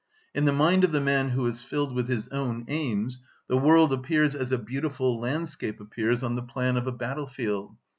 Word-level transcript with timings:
In 0.33 0.45
the 0.45 0.51
mind 0.51 0.83
of 0.83 0.91
the 0.91 0.99
man 0.99 1.29
who 1.29 1.45
is 1.45 1.61
filled 1.61 1.93
with 1.93 2.07
his 2.07 2.27
own 2.29 2.65
aims 2.67 3.19
the 3.47 3.55
world 3.59 3.93
appears 3.93 4.33
as 4.33 4.51
a 4.51 4.57
beautiful 4.57 5.19
landscape 5.19 5.79
appears 5.79 6.23
on 6.23 6.33
the 6.33 6.41
plan 6.41 6.75
of 6.75 6.87
a 6.87 6.91
battlefield. 6.91 7.75